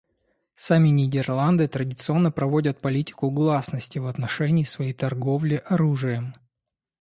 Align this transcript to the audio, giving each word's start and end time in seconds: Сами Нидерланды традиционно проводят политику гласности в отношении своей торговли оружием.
Сами 0.55 0.89
Нидерланды 0.89 1.67
традиционно 1.67 2.31
проводят 2.31 2.81
политику 2.81 3.29
гласности 3.29 3.99
в 3.99 4.07
отношении 4.07 4.63
своей 4.63 4.93
торговли 4.93 5.61
оружием. 5.63 6.33